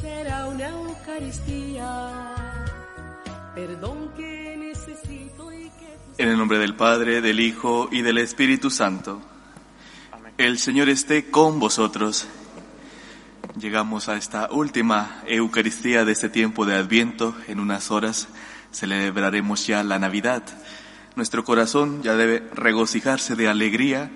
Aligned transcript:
será 0.00 0.46
una 0.46 0.68
Eucaristía. 0.68 2.34
Perdón 3.54 4.10
que 4.16 4.56
necesito 4.56 5.52
y 5.52 5.64
que... 5.70 6.22
En 6.22 6.28
el 6.28 6.38
nombre 6.38 6.58
del 6.58 6.74
Padre, 6.74 7.20
del 7.20 7.40
Hijo 7.40 7.88
y 7.92 8.02
del 8.02 8.18
Espíritu 8.18 8.70
Santo. 8.70 9.20
El 10.38 10.58
Señor 10.58 10.88
esté 10.88 11.30
con 11.30 11.58
vosotros. 11.58 12.26
Llegamos 13.58 14.08
a 14.08 14.16
esta 14.16 14.48
última 14.50 15.22
Eucaristía 15.26 16.04
de 16.04 16.12
este 16.12 16.30
tiempo 16.30 16.64
de 16.64 16.76
Adviento. 16.76 17.34
En 17.46 17.60
unas 17.60 17.90
horas 17.90 18.28
celebraremos 18.72 19.66
ya 19.66 19.82
la 19.82 19.98
Navidad. 19.98 20.42
Nuestro 21.16 21.44
corazón 21.44 22.02
ya 22.02 22.14
debe 22.14 22.48
regocijarse 22.54 23.34
de 23.34 23.48
alegría 23.48 24.10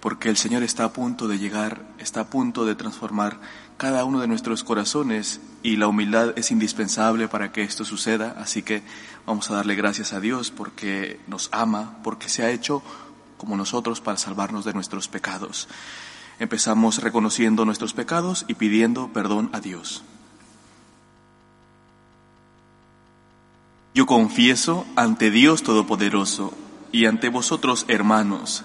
porque 0.00 0.28
el 0.28 0.36
Señor 0.36 0.62
está 0.62 0.84
a 0.84 0.92
punto 0.92 1.26
de 1.26 1.38
llegar, 1.38 1.82
está 1.98 2.20
a 2.20 2.30
punto 2.30 2.64
de 2.64 2.76
transformar 2.76 3.40
cada 3.76 4.04
uno 4.04 4.20
de 4.20 4.28
nuestros 4.28 4.64
corazones 4.64 5.40
y 5.62 5.76
la 5.76 5.88
humildad 5.88 6.32
es 6.36 6.50
indispensable 6.50 7.28
para 7.28 7.52
que 7.52 7.62
esto 7.62 7.84
suceda. 7.84 8.36
Así 8.38 8.62
que 8.62 8.82
vamos 9.26 9.50
a 9.50 9.54
darle 9.54 9.74
gracias 9.74 10.12
a 10.12 10.20
Dios 10.20 10.50
porque 10.50 11.20
nos 11.26 11.48
ama, 11.52 11.98
porque 12.02 12.28
se 12.28 12.42
ha 12.42 12.50
hecho 12.50 12.82
como 13.36 13.56
nosotros 13.56 14.00
para 14.00 14.18
salvarnos 14.18 14.64
de 14.64 14.72
nuestros 14.72 15.08
pecados. 15.08 15.68
Empezamos 16.38 17.02
reconociendo 17.02 17.64
nuestros 17.64 17.92
pecados 17.92 18.44
y 18.48 18.54
pidiendo 18.54 19.12
perdón 19.12 19.50
a 19.52 19.60
Dios. 19.60 20.02
Yo 23.94 24.04
confieso 24.04 24.86
ante 24.94 25.30
Dios 25.30 25.62
Todopoderoso 25.62 26.52
y 26.92 27.06
ante 27.06 27.30
vosotros, 27.30 27.86
hermanos, 27.88 28.64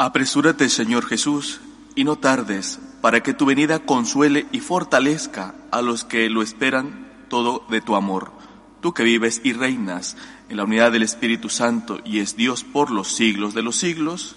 Apresúrate, 0.00 0.68
Señor 0.68 1.06
Jesús, 1.06 1.60
y 1.96 2.04
no 2.04 2.14
tardes, 2.14 2.78
para 3.00 3.20
que 3.20 3.34
tu 3.34 3.46
venida 3.46 3.80
consuele 3.80 4.46
y 4.52 4.60
fortalezca 4.60 5.56
a 5.72 5.82
los 5.82 6.04
que 6.04 6.30
lo 6.30 6.40
esperan 6.40 7.26
todo 7.28 7.66
de 7.68 7.80
tu 7.80 7.96
amor. 7.96 8.30
Tú 8.80 8.94
que 8.94 9.02
vives 9.02 9.40
y 9.42 9.54
reinas 9.54 10.16
en 10.48 10.58
la 10.58 10.62
unidad 10.62 10.92
del 10.92 11.02
Espíritu 11.02 11.48
Santo 11.48 11.98
y 12.04 12.20
es 12.20 12.36
Dios 12.36 12.62
por 12.62 12.92
los 12.92 13.08
siglos 13.08 13.54
de 13.54 13.62
los 13.62 13.74
siglos. 13.74 14.36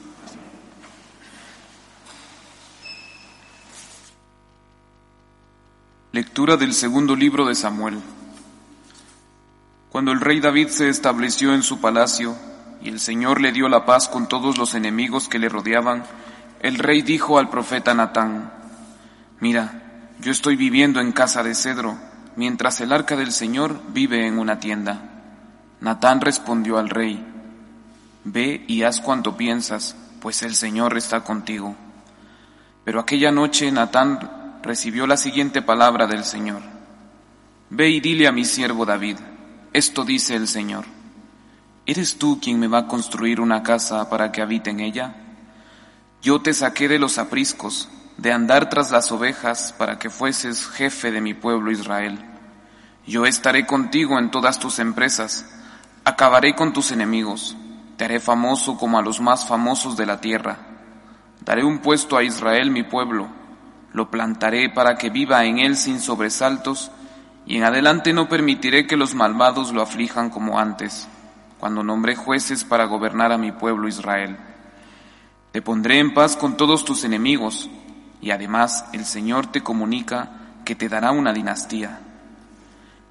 Lectura 6.12 6.58
del 6.58 6.74
segundo 6.74 7.16
libro 7.16 7.46
de 7.46 7.54
Samuel. 7.54 8.00
Cuando 9.90 10.12
el 10.12 10.22
rey 10.22 10.40
David 10.40 10.70
se 10.70 10.90
estableció 10.90 11.54
en 11.54 11.62
su 11.62 11.80
palacio 11.80 12.36
y 12.84 12.90
el 12.90 13.00
Señor 13.00 13.42
le 13.42 13.52
dio 13.52 13.70
la 13.70 13.86
paz 13.86 14.08
con 14.08 14.28
todos 14.28 14.58
los 14.58 14.74
enemigos 14.74 15.28
que 15.28 15.40
le 15.40 15.50
rodeaban, 15.50 16.04
el 16.62 16.78
rey 16.78 17.02
dijo 17.02 17.38
al 17.38 17.50
profeta 17.50 17.94
Natán, 17.94 18.52
Mira, 19.40 20.10
yo 20.20 20.32
estoy 20.32 20.56
viviendo 20.56 21.00
en 21.00 21.12
casa 21.12 21.44
de 21.44 21.56
cedro, 21.56 21.98
mientras 22.36 22.80
el 22.82 22.94
arca 22.94 23.16
del 23.16 23.32
Señor 23.32 23.82
vive 23.90 24.28
en 24.28 24.38
una 24.38 24.60
tienda. 24.60 25.02
Natán 25.80 26.22
respondió 26.22 26.78
al 26.78 26.90
rey, 26.90 27.26
Ve 28.24 28.64
y 28.68 28.84
haz 28.84 29.02
cuanto 29.02 29.36
piensas, 29.36 29.96
pues 30.20 30.44
el 30.44 30.54
Señor 30.54 30.96
está 30.96 31.24
contigo. 31.24 31.76
Pero 32.84 33.00
aquella 33.00 33.32
noche 33.32 33.72
Natán 33.72 34.60
recibió 34.62 35.08
la 35.08 35.18
siguiente 35.18 35.64
palabra 35.64 36.06
del 36.06 36.24
Señor. 36.24 36.62
Ve 37.72 37.90
y 37.90 38.00
dile 38.00 38.28
a 38.28 38.32
mi 38.32 38.46
siervo 38.46 38.86
David, 38.86 39.18
esto 39.74 40.04
dice 40.04 40.36
el 40.36 40.48
Señor. 40.48 40.86
¿Eres 41.86 42.20
tú 42.20 42.40
quien 42.40 42.60
me 42.60 42.68
va 42.68 42.80
a 42.80 42.88
construir 42.88 43.42
una 43.42 43.64
casa 43.64 44.08
para 44.10 44.32
que 44.32 44.42
habite 44.42 44.70
en 44.70 44.82
ella? 44.82 45.16
Yo 46.22 46.40
te 46.40 46.54
saqué 46.54 46.88
de 46.88 47.00
los 47.00 47.18
apriscos, 47.18 47.90
de 48.18 48.32
andar 48.32 48.70
tras 48.70 48.92
las 48.92 49.12
ovejas, 49.12 49.74
para 49.76 49.98
que 49.98 50.12
fueses 50.12 50.68
jefe 50.68 51.12
de 51.12 51.22
mi 51.22 51.34
pueblo 51.34 51.72
Israel. 51.72 52.24
Yo 53.08 53.26
estaré 53.26 53.66
contigo 53.66 54.20
en 54.20 54.30
todas 54.30 54.60
tus 54.60 54.78
empresas, 54.78 55.50
acabaré 56.06 56.56
con 56.56 56.72
tus 56.72 56.92
enemigos, 56.92 57.58
te 57.98 58.06
haré 58.06 58.20
famoso 58.20 58.78
como 58.78 59.00
a 59.00 59.02
los 59.02 59.20
más 59.20 59.48
famosos 59.48 59.98
de 59.98 60.06
la 60.06 60.22
tierra. 60.22 60.60
Daré 61.44 61.64
un 61.64 61.80
puesto 61.80 62.16
a 62.16 62.24
Israel 62.24 62.70
mi 62.70 62.84
pueblo, 62.84 63.28
lo 63.92 64.12
plantaré 64.12 64.70
para 64.70 64.98
que 64.98 65.10
viva 65.10 65.44
en 65.46 65.58
él 65.58 65.76
sin 65.76 66.00
sobresaltos, 66.00 66.92
y 67.48 67.58
en 67.58 67.64
adelante 67.64 68.14
no 68.14 68.30
permitiré 68.30 68.86
que 68.86 68.98
los 68.98 69.16
malvados 69.16 69.74
lo 69.74 69.82
aflijan 69.82 70.30
como 70.30 70.60
antes, 70.60 71.08
cuando 71.62 71.82
nombré 71.82 72.18
jueces 72.18 72.66
para 72.66 72.84
gobernar 72.84 73.32
a 73.32 73.38
mi 73.38 73.54
pueblo 73.54 73.88
Israel. 73.88 74.36
Te 75.54 75.62
pondré 75.62 76.00
en 76.00 76.14
paz 76.14 76.36
con 76.36 76.58
todos 76.58 76.84
tus 76.84 77.06
enemigos, 77.06 77.70
y 78.20 78.32
además 78.32 78.84
el 78.92 79.06
Señor 79.06 79.48
te 79.48 79.64
comunica 79.64 80.32
que 80.66 80.76
te 80.76 80.90
dará 80.90 81.12
una 81.12 81.32
dinastía. 81.32 82.02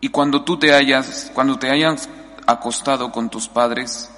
Y 0.02 0.10
cuando 0.10 0.44
tú 0.44 0.58
te 0.58 0.74
hayas, 0.74 1.32
cuando 1.34 1.58
te 1.58 1.70
hayas 1.70 2.10
acostado 2.46 3.10
con 3.10 3.30
tus 3.30 3.48
padres, 3.48 4.10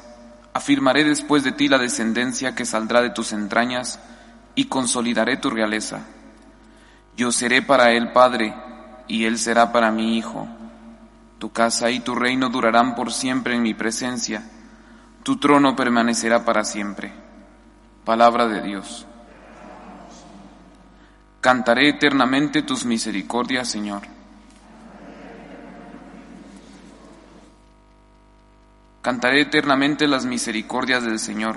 afirmaré 0.53 1.04
después 1.04 1.44
de 1.44 1.53
ti 1.53 1.69
la 1.69 1.78
descendencia 1.78 2.56
que 2.56 2.65
saldrá 2.65 3.03
de 3.03 3.10
tus 3.10 3.32
entrañas, 3.32 4.00
y 4.56 4.65
consolidaré 4.65 5.37
tu 5.37 5.48
realeza 5.48 6.00
yo 7.16 7.31
seré 7.31 7.62
para 7.62 7.92
él 7.92 8.12
padre, 8.12 8.54
y 9.06 9.25
él 9.25 9.38
será 9.38 9.72
para 9.72 9.91
mi 9.91 10.16
hijo. 10.16 10.48
Tu 11.42 11.50
casa 11.50 11.91
y 11.91 11.98
tu 11.98 12.14
reino 12.14 12.50
durarán 12.50 12.94
por 12.94 13.12
siempre 13.12 13.56
en 13.56 13.62
mi 13.62 13.75
presencia, 13.75 14.44
tu 15.25 15.38
trono 15.38 15.75
permanecerá 15.75 16.44
para 16.44 16.62
siempre. 16.62 17.12
Palabra 18.04 18.47
de 18.47 18.62
Dios. 18.62 19.08
Cantaré 21.41 21.88
eternamente 21.88 22.62
tus 22.62 22.84
misericordias, 22.84 23.66
Señor. 23.66 24.03
Cantaré 29.03 29.41
eternamente 29.41 30.06
las 30.06 30.24
misericordias 30.24 31.03
del 31.03 31.19
Señor. 31.19 31.56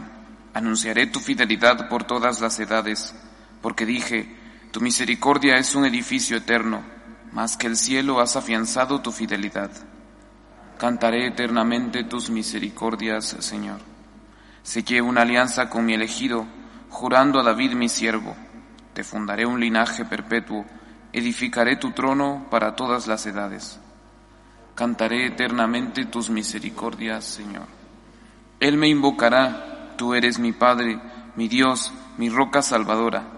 Anunciaré 0.56 1.06
tu 1.06 1.20
fidelidad 1.20 1.90
por 1.90 2.06
todas 2.06 2.42
las 2.42 2.60
edades, 2.60 3.14
porque 3.62 3.86
dije, 3.86 4.36
tu 4.72 4.82
misericordia 4.82 5.58
es 5.58 5.76
un 5.76 5.86
edificio 5.86 6.38
eterno, 6.38 6.95
más 7.36 7.58
que 7.58 7.68
el 7.68 7.76
cielo 7.76 8.22
has 8.22 8.38
afianzado 8.38 9.02
tu 9.02 9.12
fidelidad. 9.12 9.70
Cantaré 10.78 11.28
eternamente 11.28 12.06
tus 12.06 12.30
misericordias, 12.30 13.26
Señor. 13.42 13.82
Sellé 14.64 15.02
una 15.02 15.24
alianza 15.24 15.70
con 15.70 15.86
mi 15.86 15.94
elegido, 15.94 16.46
jurando 16.90 17.42
a 17.42 17.44
David 17.44 17.74
mi 17.74 17.90
siervo. 17.90 18.34
Te 18.94 19.04
fundaré 19.04 19.46
un 19.46 19.60
linaje 19.60 20.06
perpetuo, 20.06 20.64
edificaré 21.12 21.76
tu 21.76 21.92
trono 21.92 22.48
para 22.50 22.74
todas 22.74 23.06
las 23.06 23.26
edades. 23.26 23.82
Cantaré 24.74 25.26
eternamente 25.26 26.06
tus 26.06 26.30
misericordias, 26.30 27.26
Señor. 27.26 27.68
Él 28.62 28.78
me 28.78 28.88
invocará, 28.88 29.94
tú 29.98 30.14
eres 30.14 30.40
mi 30.40 30.54
Padre, 30.54 31.02
mi 31.36 31.50
Dios, 31.50 31.92
mi 32.18 32.30
roca 32.30 32.62
salvadora 32.62 33.36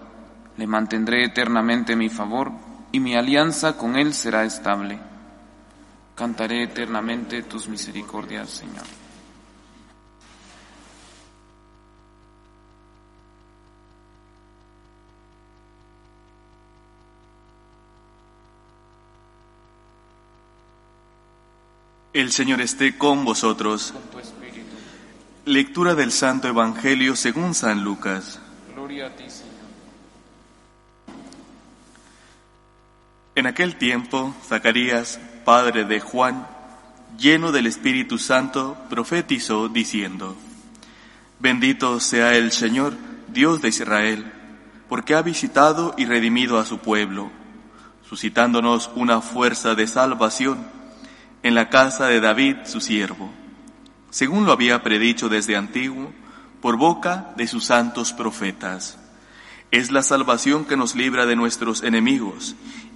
le 0.56 0.66
mantendré 0.66 1.24
eternamente 1.24 1.94
mi 1.94 2.08
favor 2.08 2.67
y 2.92 3.00
mi 3.00 3.14
alianza 3.14 3.76
con 3.76 3.96
él 3.96 4.14
será 4.14 4.44
estable. 4.44 4.98
Cantaré 6.14 6.64
eternamente 6.64 7.42
tus 7.42 7.68
misericordias, 7.68 8.50
Señor. 8.50 8.84
El 22.18 22.32
Señor 22.32 22.60
esté 22.60 22.98
con 22.98 23.24
vosotros. 23.24 23.94
Lectura 25.44 25.94
del 25.94 26.10
Santo 26.10 26.48
Evangelio 26.48 27.14
según 27.14 27.54
San 27.54 27.84
Lucas. 27.84 28.40
Gloria 28.74 29.06
a 29.06 29.10
ti, 29.14 29.30
Señor. 29.30 29.54
En 33.38 33.46
aquel 33.46 33.76
tiempo, 33.76 34.34
Zacarías, 34.48 35.20
padre 35.44 35.84
de 35.84 36.00
Juan, 36.00 36.44
lleno 37.16 37.52
del 37.52 37.68
Espíritu 37.68 38.18
Santo, 38.18 38.76
profetizó 38.90 39.68
diciendo, 39.68 40.36
Bendito 41.38 42.00
sea 42.00 42.34
el 42.34 42.50
Señor, 42.50 42.94
Dios 43.28 43.62
de 43.62 43.68
Israel, 43.68 44.32
porque 44.88 45.14
ha 45.14 45.22
visitado 45.22 45.94
y 45.96 46.06
redimido 46.06 46.58
a 46.58 46.66
su 46.66 46.78
pueblo, 46.78 47.30
suscitándonos 48.08 48.90
una 48.96 49.20
fuerza 49.20 49.76
de 49.76 49.86
salvación 49.86 50.66
en 51.44 51.54
la 51.54 51.68
casa 51.68 52.08
de 52.08 52.18
David, 52.18 52.56
su 52.64 52.80
siervo, 52.80 53.30
según 54.10 54.46
lo 54.46 54.52
había 54.52 54.82
predicho 54.82 55.28
desde 55.28 55.54
antiguo, 55.54 56.12
por 56.60 56.76
boca 56.76 57.32
de 57.36 57.46
sus 57.46 57.66
santos 57.66 58.12
profetas. 58.12 58.98
Es 59.70 59.92
la 59.92 60.02
salvación 60.02 60.64
que 60.64 60.76
nos 60.78 60.96
libra 60.96 61.24
de 61.24 61.36
nuestros 61.36 61.84
enemigos 61.84 62.56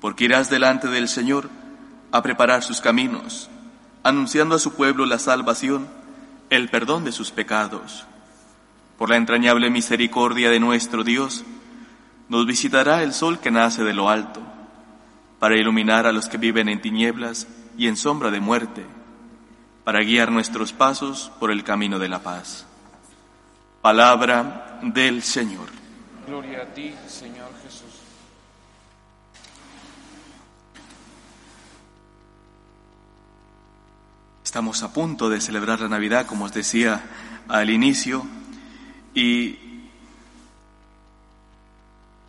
porque 0.00 0.24
irás 0.24 0.50
delante 0.50 0.88
del 0.88 1.08
Señor 1.08 1.48
a 2.12 2.22
preparar 2.22 2.62
sus 2.62 2.80
caminos, 2.80 3.50
anunciando 4.02 4.54
a 4.54 4.58
su 4.58 4.74
pueblo 4.74 5.06
la 5.06 5.18
salvación, 5.18 5.88
el 6.50 6.68
perdón 6.68 7.04
de 7.04 7.12
sus 7.12 7.30
pecados. 7.30 8.06
Por 8.98 9.10
la 9.10 9.16
entrañable 9.16 9.70
misericordia 9.70 10.50
de 10.50 10.60
nuestro 10.60 11.04
Dios, 11.04 11.44
nos 12.28 12.46
visitará 12.46 13.02
el 13.02 13.12
sol 13.12 13.38
que 13.40 13.50
nace 13.50 13.84
de 13.84 13.94
lo 13.94 14.08
alto, 14.08 14.40
para 15.38 15.56
iluminar 15.56 16.06
a 16.06 16.12
los 16.12 16.28
que 16.28 16.38
viven 16.38 16.68
en 16.68 16.80
tinieblas 16.80 17.46
y 17.76 17.88
en 17.88 17.96
sombra 17.96 18.30
de 18.30 18.40
muerte 18.40 18.86
para 19.86 20.00
guiar 20.00 20.32
nuestros 20.32 20.72
pasos 20.72 21.30
por 21.38 21.52
el 21.52 21.62
camino 21.62 22.00
de 22.00 22.08
la 22.08 22.18
paz. 22.18 22.66
Palabra 23.80 24.80
del 24.82 25.22
Señor. 25.22 25.68
Gloria 26.26 26.62
a 26.62 26.74
ti, 26.74 26.92
Señor. 27.06 27.46
Estamos 34.46 34.84
a 34.84 34.92
punto 34.92 35.28
de 35.28 35.40
celebrar 35.40 35.80
la 35.80 35.88
Navidad, 35.88 36.24
como 36.24 36.44
os 36.44 36.52
decía 36.52 37.02
al 37.48 37.68
inicio, 37.68 38.24
y 39.12 39.58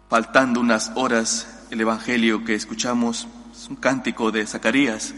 faltando 0.09 0.59
unas 0.59 0.91
horas, 0.95 1.67
el 1.69 1.79
Evangelio 1.79 2.43
que 2.43 2.55
escuchamos 2.55 3.27
es 3.53 3.69
un 3.69 3.75
cántico 3.75 4.31
de 4.31 4.47
Zacarías, 4.47 5.13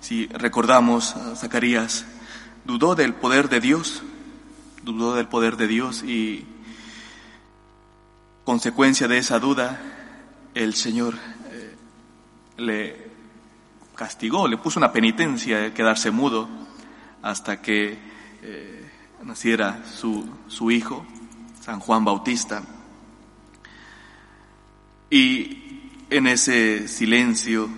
si 0.00 0.26
recordamos, 0.26 1.14
Zacarías 1.36 2.04
dudó 2.64 2.96
del 2.96 3.14
poder 3.14 3.48
de 3.48 3.60
Dios, 3.60 4.02
dudó 4.82 5.14
del 5.14 5.28
poder 5.28 5.56
de 5.56 5.68
Dios 5.68 6.02
y 6.02 6.44
consecuencia 8.42 9.06
de 9.06 9.18
esa 9.18 9.38
duda, 9.38 9.80
el 10.54 10.74
Señor 10.74 11.14
eh, 11.52 11.76
le 12.56 13.09
castigó, 14.00 14.48
le 14.48 14.56
puso 14.56 14.80
una 14.80 14.92
penitencia 14.92 15.58
de 15.58 15.72
quedarse 15.74 16.10
mudo 16.10 16.48
hasta 17.20 17.60
que 17.60 17.98
eh, 18.40 18.90
naciera 19.22 19.84
su, 19.84 20.26
su 20.48 20.70
hijo, 20.70 21.04
San 21.60 21.80
Juan 21.80 22.02
Bautista. 22.02 22.62
Y 25.10 25.90
en 26.08 26.28
ese 26.28 26.88
silencio 26.88 27.68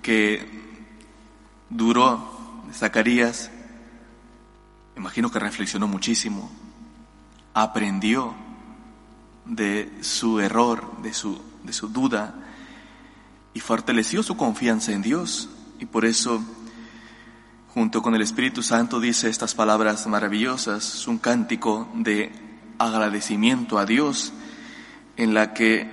que 0.00 0.48
duró 1.68 2.62
Zacarías, 2.72 3.50
imagino 4.96 5.30
que 5.30 5.38
reflexionó 5.38 5.86
muchísimo, 5.86 6.50
aprendió 7.52 8.34
de 9.44 9.92
su 10.00 10.40
error, 10.40 11.02
de 11.02 11.12
su, 11.12 11.38
de 11.64 11.74
su 11.74 11.88
duda, 11.88 12.34
y 13.52 13.60
fortaleció 13.60 14.22
su 14.22 14.38
confianza 14.38 14.92
en 14.92 15.02
Dios. 15.02 15.50
Y 15.78 15.86
por 15.86 16.04
eso, 16.04 16.42
junto 17.74 18.02
con 18.02 18.14
el 18.14 18.22
Espíritu 18.22 18.62
Santo, 18.62 19.00
dice 19.00 19.28
estas 19.28 19.54
palabras 19.54 20.06
maravillosas, 20.06 20.94
es 20.94 21.06
un 21.06 21.18
cántico 21.18 21.88
de 21.94 22.32
agradecimiento 22.78 23.78
a 23.78 23.86
Dios, 23.86 24.32
en 25.16 25.34
la 25.34 25.54
que 25.54 25.90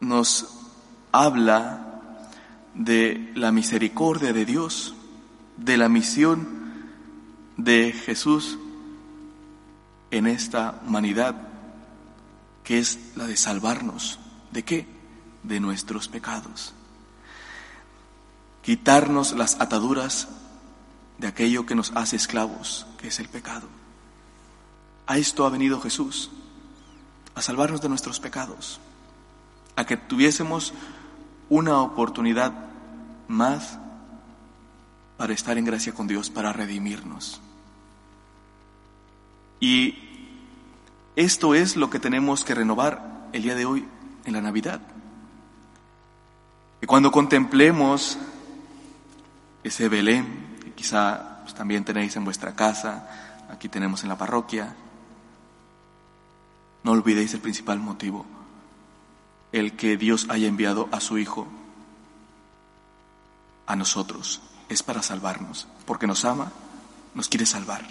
nos 0.00 0.48
habla 1.12 1.92
de 2.74 3.32
la 3.34 3.52
misericordia 3.52 4.32
de 4.32 4.44
Dios, 4.44 4.94
de 5.56 5.76
la 5.76 5.88
misión 5.88 6.62
de 7.56 7.92
Jesús 7.92 8.58
en 10.10 10.26
esta 10.26 10.80
humanidad, 10.86 11.36
que 12.64 12.78
es 12.78 12.98
la 13.16 13.26
de 13.26 13.36
salvarnos. 13.36 14.18
¿De 14.50 14.62
qué? 14.62 14.86
De 15.42 15.60
nuestros 15.60 16.08
pecados. 16.08 16.74
Quitarnos 18.62 19.32
las 19.32 19.60
ataduras 19.60 20.28
de 21.18 21.26
aquello 21.26 21.66
que 21.66 21.74
nos 21.74 21.92
hace 21.94 22.16
esclavos, 22.16 22.86
que 22.98 23.08
es 23.08 23.18
el 23.18 23.28
pecado. 23.28 23.68
A 25.06 25.18
esto 25.18 25.44
ha 25.44 25.50
venido 25.50 25.80
Jesús, 25.80 26.30
a 27.34 27.42
salvarnos 27.42 27.80
de 27.80 27.88
nuestros 27.88 28.20
pecados, 28.20 28.80
a 29.76 29.84
que 29.84 29.96
tuviésemos 29.96 30.74
una 31.48 31.80
oportunidad 31.80 32.52
más 33.28 33.78
para 35.16 35.32
estar 35.32 35.58
en 35.58 35.64
gracia 35.64 35.92
con 35.92 36.06
Dios, 36.06 36.30
para 36.30 36.52
redimirnos. 36.52 37.40
Y 39.60 39.96
esto 41.14 41.54
es 41.54 41.76
lo 41.76 41.90
que 41.90 41.98
tenemos 41.98 42.44
que 42.44 42.54
renovar 42.54 43.28
el 43.32 43.42
día 43.42 43.54
de 43.54 43.64
hoy 43.64 43.86
en 44.24 44.32
la 44.32 44.40
Navidad. 44.40 44.80
Que 46.80 46.86
cuando 46.86 47.12
contemplemos 47.12 48.18
ese 49.64 49.88
Belén, 49.88 50.58
que 50.62 50.72
quizá 50.72 51.40
pues, 51.42 51.54
también 51.54 51.84
tenéis 51.84 52.16
en 52.16 52.24
vuestra 52.24 52.54
casa, 52.54 53.44
aquí 53.50 53.68
tenemos 53.68 54.02
en 54.02 54.08
la 54.08 54.18
parroquia, 54.18 54.74
no 56.84 56.92
olvidéis 56.92 57.34
el 57.34 57.40
principal 57.40 57.78
motivo 57.78 58.26
el 59.52 59.76
que 59.76 59.96
Dios 59.96 60.26
haya 60.30 60.48
enviado 60.48 60.88
a 60.90 61.00
su 61.00 61.18
Hijo 61.18 61.46
a 63.66 63.76
nosotros. 63.76 64.40
Es 64.68 64.82
para 64.82 65.02
salvarnos, 65.02 65.68
porque 65.86 66.06
nos 66.06 66.24
ama, 66.24 66.50
nos 67.14 67.28
quiere 67.28 67.44
salvar. 67.46 67.86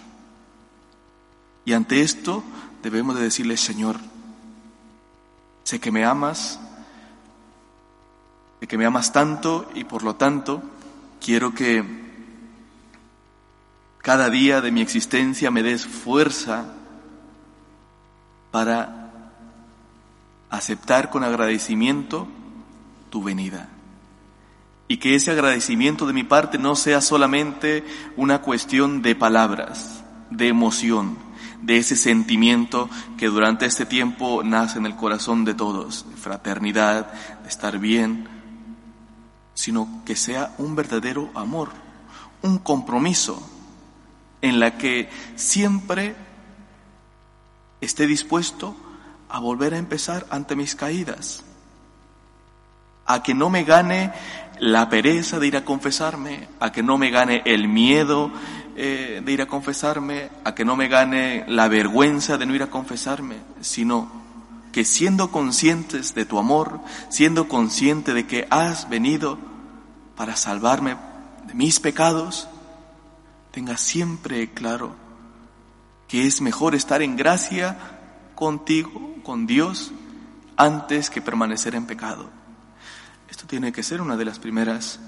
Y 1.64 1.74
ante 1.74 2.02
esto 2.02 2.44
debemos 2.82 3.16
de 3.16 3.22
decirle, 3.22 3.56
Señor, 3.56 4.00
sé 5.64 5.80
que 5.80 5.92
me 5.92 6.04
amas, 6.04 6.60
sé 8.60 8.68
que 8.68 8.78
me 8.80 8.86
amas 8.86 9.14
tanto 9.14 9.70
y 9.76 9.84
por 9.84 10.02
lo 10.02 10.16
tanto 10.16 10.64
quiero 11.24 11.54
que 11.54 11.84
cada 14.00 14.30
día 14.30 14.60
de 14.60 14.72
mi 14.72 14.82
existencia 14.82 15.52
me 15.52 15.64
des 15.64 15.86
fuerza 15.86 16.66
para 18.50 19.12
aceptar 20.50 21.10
con 21.10 21.24
agradecimiento 21.24 22.28
tu 23.10 23.24
venida. 23.24 23.70
Y 24.88 24.98
que 24.98 25.16
ese 25.16 25.32
agradecimiento 25.32 26.06
de 26.06 26.14
mi 26.14 26.24
parte 26.24 26.58
no 26.58 26.76
sea 26.76 27.00
solamente 27.00 27.86
una 28.18 28.42
cuestión 28.42 29.02
de 29.02 29.16
palabras, 29.16 30.04
de 30.32 30.50
emoción, 30.50 31.18
de 31.62 31.78
ese 31.78 31.96
sentimiento 31.96 32.90
que 33.18 33.28
durante 33.28 33.68
este 33.68 33.86
tiempo 33.86 34.42
nace 34.44 34.80
en 34.80 34.86
el 34.86 34.96
corazón 34.96 35.46
de 35.46 35.54
todos, 35.54 36.10
de 36.10 36.18
fraternidad, 36.18 37.14
de 37.44 37.48
estar 37.48 37.78
bien, 37.78 38.28
sino 39.54 40.02
que 40.06 40.16
sea 40.16 40.54
un 40.58 40.76
verdadero 40.76 41.30
amor, 41.36 41.70
un 42.42 42.58
compromiso 42.58 43.42
en 44.42 44.60
la 44.60 44.78
que 44.78 45.10
siempre 45.36 46.16
esté 47.80 48.08
dispuesto 48.08 48.76
a 49.30 49.40
volver 49.40 49.74
a 49.74 49.78
empezar 49.78 50.26
ante 50.30 50.56
mis 50.56 50.76
caídas, 50.76 51.44
a 53.06 53.24
que 53.24 53.34
no 53.34 53.50
me 53.50 53.64
gane 53.64 54.12
la 54.60 54.90
pereza 54.90 55.40
de 55.40 55.48
ir 55.48 55.58
a 55.58 55.66
confesarme, 55.66 56.48
a 56.60 56.72
que 56.72 56.84
no 56.84 56.98
me 56.98 57.10
gane 57.10 57.42
el 57.46 57.68
miedo 57.68 58.32
eh, 58.76 59.22
de 59.24 59.32
ir 59.32 59.42
a 59.42 59.48
confesarme, 59.48 60.30
a 60.44 60.54
que 60.54 60.66
no 60.66 60.76
me 60.76 60.88
gane 60.88 61.46
la 61.48 61.68
vergüenza 61.68 62.38
de 62.38 62.46
no 62.46 62.56
ir 62.56 62.64
a 62.64 62.70
confesarme, 62.70 63.38
sino 63.62 64.21
que 64.72 64.86
siendo 64.86 65.32
conscientes 65.32 66.16
de 66.16 66.26
tu 66.26 66.40
amor, 66.40 66.80
siendo 67.10 67.48
consciente 67.48 68.14
de 68.14 68.26
que 68.26 68.48
has 68.50 68.90
venido 68.90 69.38
para 70.16 70.36
salvarme 70.36 70.98
de 71.48 71.54
mis 71.54 71.80
pecados, 71.80 72.48
tenga 73.52 73.78
siempre 73.78 74.52
claro 74.54 74.96
que 76.08 76.26
es 76.28 76.42
mejor 76.42 76.76
estar 76.76 77.02
en 77.02 77.16
gracia 77.16 77.78
contigo, 78.36 79.16
con 79.24 79.46
Dios, 79.46 79.92
antes 80.58 81.10
que 81.10 81.22
permanecer 81.22 81.76
en 81.76 81.86
pecado. 81.86 82.30
Esto 83.30 83.46
tiene 83.48 83.72
que 83.72 83.84
ser 83.84 84.02
una 84.02 84.18
de 84.18 84.26
las 84.26 84.40
primeras 84.40 85.00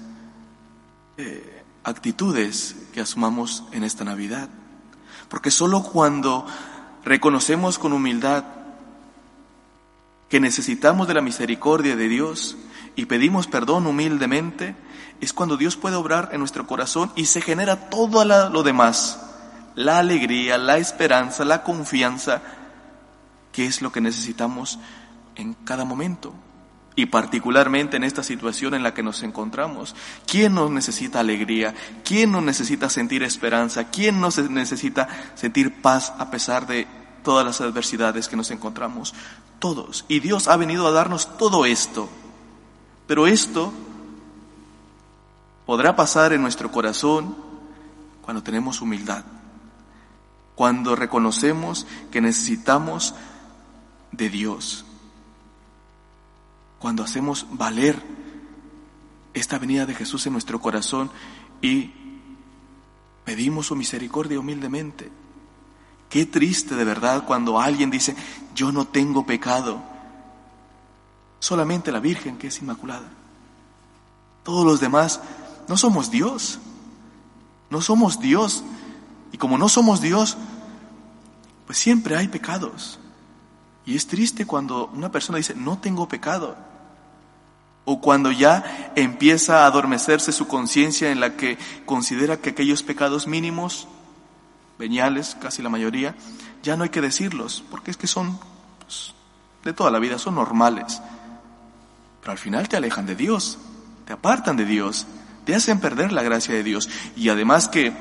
eh, 1.16 1.62
actitudes 1.84 2.76
que 2.92 3.00
asumamos 3.00 3.64
en 3.72 3.84
esta 3.84 4.04
Navidad. 4.04 4.48
Porque 5.28 5.50
solo 5.50 5.82
cuando 5.82 6.46
reconocemos 7.04 7.78
con 7.78 7.92
humildad 7.92 8.44
que 10.34 10.40
necesitamos 10.40 11.06
de 11.06 11.14
la 11.14 11.20
misericordia 11.20 11.94
de 11.94 12.08
Dios 12.08 12.56
y 12.96 13.06
pedimos 13.06 13.46
perdón 13.46 13.86
humildemente, 13.86 14.74
es 15.20 15.32
cuando 15.32 15.56
Dios 15.56 15.76
puede 15.76 15.94
obrar 15.94 16.30
en 16.32 16.40
nuestro 16.40 16.66
corazón 16.66 17.12
y 17.14 17.26
se 17.26 17.40
genera 17.40 17.88
todo 17.88 18.24
lo 18.24 18.62
demás, 18.64 19.24
la 19.76 20.00
alegría, 20.00 20.58
la 20.58 20.78
esperanza, 20.78 21.44
la 21.44 21.62
confianza, 21.62 22.42
que 23.52 23.66
es 23.66 23.80
lo 23.80 23.92
que 23.92 24.00
necesitamos 24.00 24.80
en 25.36 25.54
cada 25.54 25.84
momento 25.84 26.34
y 26.96 27.06
particularmente 27.06 27.96
en 27.96 28.02
esta 28.02 28.24
situación 28.24 28.74
en 28.74 28.82
la 28.82 28.92
que 28.92 29.04
nos 29.04 29.22
encontramos. 29.22 29.94
¿Quién 30.26 30.54
nos 30.54 30.68
necesita 30.68 31.20
alegría? 31.20 31.76
¿Quién 32.04 32.32
nos 32.32 32.42
necesita 32.42 32.90
sentir 32.90 33.22
esperanza? 33.22 33.84
¿Quién 33.84 34.20
nos 34.20 34.36
necesita 34.50 35.06
sentir 35.36 35.80
paz 35.80 36.12
a 36.18 36.32
pesar 36.32 36.66
de 36.66 37.03
todas 37.24 37.44
las 37.44 37.60
adversidades 37.60 38.28
que 38.28 38.36
nos 38.36 38.52
encontramos? 38.52 39.14
Todos. 39.58 40.04
Y 40.06 40.20
Dios 40.20 40.46
ha 40.46 40.56
venido 40.56 40.86
a 40.86 40.92
darnos 40.92 41.36
todo 41.36 41.66
esto. 41.66 42.08
Pero 43.08 43.26
esto 43.26 43.72
podrá 45.66 45.96
pasar 45.96 46.32
en 46.32 46.42
nuestro 46.42 46.70
corazón 46.70 47.36
cuando 48.22 48.44
tenemos 48.44 48.80
humildad, 48.80 49.24
cuando 50.54 50.94
reconocemos 50.94 51.86
que 52.12 52.20
necesitamos 52.20 53.16
de 54.12 54.30
Dios 54.30 54.84
cuando 56.84 57.02
hacemos 57.02 57.46
valer 57.50 57.96
esta 59.32 59.58
venida 59.58 59.86
de 59.86 59.94
Jesús 59.94 60.26
en 60.26 60.34
nuestro 60.34 60.60
corazón 60.60 61.10
y 61.62 61.90
pedimos 63.24 63.68
su 63.68 63.74
misericordia 63.74 64.38
humildemente. 64.38 65.10
Qué 66.14 66.26
triste 66.26 66.76
de 66.76 66.84
verdad 66.84 67.24
cuando 67.24 67.58
alguien 67.58 67.90
dice, 67.90 68.14
yo 68.54 68.70
no 68.70 68.86
tengo 68.86 69.26
pecado. 69.26 69.82
Solamente 71.40 71.90
la 71.90 71.98
Virgen 71.98 72.38
que 72.38 72.46
es 72.46 72.60
inmaculada. 72.60 73.08
Todos 74.44 74.64
los 74.64 74.78
demás 74.78 75.20
no 75.66 75.76
somos 75.76 76.12
Dios. 76.12 76.60
No 77.68 77.80
somos 77.80 78.20
Dios. 78.20 78.62
Y 79.32 79.38
como 79.38 79.58
no 79.58 79.68
somos 79.68 80.00
Dios, 80.00 80.36
pues 81.66 81.78
siempre 81.78 82.16
hay 82.16 82.28
pecados. 82.28 83.00
Y 83.84 83.96
es 83.96 84.06
triste 84.06 84.46
cuando 84.46 84.86
una 84.94 85.10
persona 85.10 85.38
dice, 85.38 85.56
no 85.56 85.78
tengo 85.78 86.06
pecado 86.06 86.56
o 87.86 88.00
cuando 88.00 88.30
ya 88.30 88.92
empieza 88.94 89.64
a 89.64 89.66
adormecerse 89.66 90.30
su 90.30 90.46
conciencia 90.46 91.10
en 91.10 91.18
la 91.18 91.34
que 91.36 91.58
considera 91.86 92.36
que 92.36 92.50
aquellos 92.50 92.84
pecados 92.84 93.26
mínimos, 93.26 93.88
veniales, 94.78 95.36
casi 95.40 95.62
la 95.62 95.68
mayoría, 95.68 96.14
ya 96.62 96.76
no 96.76 96.84
hay 96.84 96.90
que 96.90 97.00
decirlos, 97.00 97.62
porque 97.70 97.90
es 97.90 97.96
que 97.96 98.06
son 98.06 98.38
pues, 98.80 99.14
de 99.64 99.72
toda 99.72 99.90
la 99.90 99.98
vida, 99.98 100.18
son 100.18 100.34
normales. 100.34 101.00
Pero 102.20 102.32
al 102.32 102.38
final 102.38 102.68
te 102.68 102.76
alejan 102.76 103.06
de 103.06 103.16
Dios, 103.16 103.58
te 104.06 104.12
apartan 104.12 104.56
de 104.56 104.64
Dios, 104.64 105.06
te 105.44 105.54
hacen 105.54 105.80
perder 105.80 106.12
la 106.12 106.22
gracia 106.22 106.54
de 106.54 106.62
Dios. 106.62 106.88
Y 107.16 107.28
además 107.28 107.68
que 107.68 107.92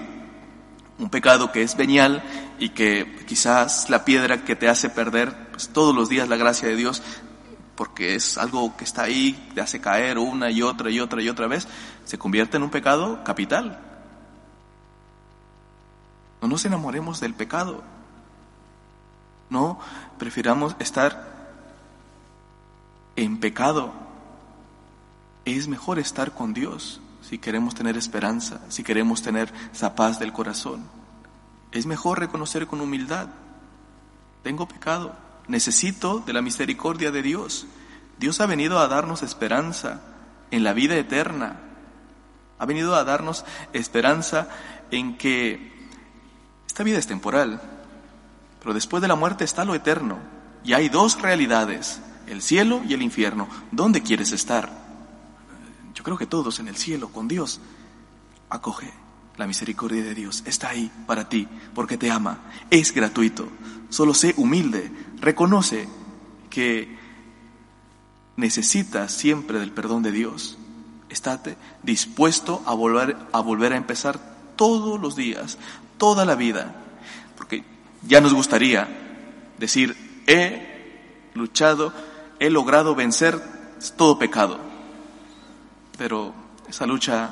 un 1.00 1.10
pecado 1.10 1.51
que 1.51 1.63
es 1.63 1.75
venial 1.75 2.24
y 2.60 2.70
que 2.70 3.25
quizás 3.27 3.89
la 3.89 4.06
piedra 4.06 4.44
que 4.44 4.56
te 4.56 4.70
hace 4.70 4.89
perder 4.89 5.50
pues, 5.51 5.70
todos 5.70 5.94
los 5.94 6.10
días 6.10 6.30
la 6.30 6.38
gracia 6.38 6.68
de 6.70 6.75
Dios, 6.75 7.01
porque 7.75 8.15
es 8.15 8.38
algo 8.38 8.77
que 8.77 8.84
está 8.84 9.03
ahí, 9.03 9.50
te 9.53 9.62
hace 9.62 9.82
caer 9.82 10.18
una 10.18 10.51
y 10.51 10.62
otra 10.62 10.89
y 10.89 11.00
otra 11.00 11.22
y 11.22 11.30
otra 11.30 11.48
vez, 11.48 11.68
se 12.06 12.18
convierte 12.18 12.58
en 12.58 12.63
un 12.63 12.70
pecado 12.70 13.24
capital. 13.24 13.93
No 16.44 16.50
nos 16.50 16.66
enamoremos 16.66 17.22
del 17.22 17.34
pecado. 17.34 17.82
No 19.50 19.80
prefiramos 20.20 20.76
estar 20.78 21.26
en 23.16 23.40
pecado. 23.40 23.94
Es 25.46 25.70
mejor 25.70 26.00
estar 26.00 26.34
con 26.34 26.54
Dios 26.54 27.00
si 27.22 27.38
queremos 27.38 27.76
tener 27.76 27.96
esperanza, 27.96 28.60
si 28.68 28.84
queremos 28.84 29.22
tener 29.22 29.54
esa 29.72 29.96
paz 29.96 30.20
del 30.20 30.34
corazón. 30.34 30.84
Es 31.72 31.86
mejor 31.86 32.20
reconocer 32.20 32.68
con 32.68 32.82
humildad, 32.82 33.30
tengo 34.44 34.68
pecado, 34.68 35.16
necesito 35.48 36.20
de 36.20 36.34
la 36.34 36.42
misericordia 36.42 37.12
de 37.12 37.22
Dios. 37.22 37.68
Dios 38.20 38.42
ha 38.42 38.48
venido 38.48 38.80
a 38.80 38.90
darnos 38.90 39.24
esperanza 39.24 40.02
en 40.52 40.66
la 40.66 40.74
vida 40.74 40.98
eterna. 40.98 41.62
Ha 42.60 42.66
venido 42.66 42.96
a 42.96 43.06
darnos 43.06 43.46
esperanza 43.72 44.50
en 44.92 45.18
que 45.18 45.73
esta 46.67 46.84
vida 46.84 46.98
es 46.98 47.08
temporal, 47.08 47.62
pero 48.60 48.74
después 48.74 49.01
de 49.01 49.08
la 49.08 49.15
muerte 49.15 49.43
está 49.43 49.65
lo 49.65 49.75
eterno. 49.75 50.17
Y 50.63 50.74
hay 50.74 50.89
dos 50.89 51.22
realidades, 51.22 52.00
el 52.27 52.41
cielo 52.41 52.82
y 52.88 52.93
el 52.93 53.01
infierno. 53.01 53.48
¿Dónde 53.72 54.01
quieres 54.01 54.32
estar? 54.32 54.70
Yo 55.93 56.03
creo 56.03 56.17
que 56.17 56.25
todos 56.25 56.60
en 56.60 56.67
el 56.67 56.77
cielo, 56.77 57.10
con 57.10 57.27
Dios. 57.27 57.60
Acoge 58.50 58.91
la 59.38 59.48
misericordia 59.48 60.03
de 60.03 60.15
Dios. 60.15 60.43
Está 60.46 60.70
ahí 60.70 60.91
para 61.05 61.27
ti, 61.27 61.48
porque 61.74 61.98
te 61.98 62.10
ama. 62.10 62.39
Es 62.70 62.93
gratuito. 62.93 63.48
Solo 63.89 64.13
sé 64.13 64.34
humilde, 64.38 64.91
reconoce 65.20 65.88
que 66.50 66.98
necesitas 68.36 69.12
siempre 69.12 69.60
del 69.60 69.72
perdón 69.72 70.03
de 70.03 70.12
Dios. 70.12 70.58
Estate 71.10 71.58
dispuesto 71.84 72.63
a 72.65 72.74
volver, 72.74 73.17
a 73.32 73.41
volver 73.41 73.74
a 73.74 73.77
empezar 73.77 74.20
todos 74.55 75.00
los 75.00 75.15
días, 75.15 75.58
toda 75.98 76.26
la 76.26 76.36
vida. 76.36 76.74
Porque 77.38 77.64
ya 78.04 78.22
nos 78.22 78.34
gustaría 78.34 78.88
decir, 79.58 79.96
he 80.28 81.30
luchado, 81.34 81.94
he 82.40 82.50
logrado 82.50 82.96
vencer 82.96 83.40
todo 83.98 84.20
pecado. 84.20 84.60
Pero 85.98 86.34
esa 86.68 86.86
lucha 86.86 87.32